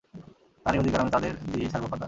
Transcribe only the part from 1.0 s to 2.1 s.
আমি তাদের দিয়েই ছাড়বো, ফাদার।